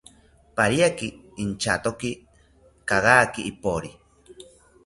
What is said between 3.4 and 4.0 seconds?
ipori